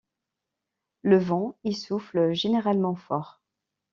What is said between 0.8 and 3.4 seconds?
Le vent y souffle généralement fort.